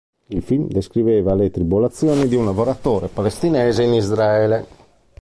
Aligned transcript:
Il 0.29 0.41
film 0.41 0.65
descriveva 0.67 1.35
le 1.35 1.51
tribolazioni 1.51 2.27
di 2.27 2.33
un 2.33 2.45
lavoratore 2.45 3.07
palestinese 3.07 3.83
in 3.83 3.93
Israele. 3.93 4.65